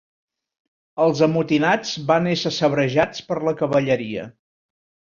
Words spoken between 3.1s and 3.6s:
per la